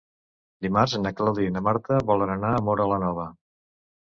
[0.65, 3.29] Dimarts na Clàudia i na Marta volen anar a Móra la Nova.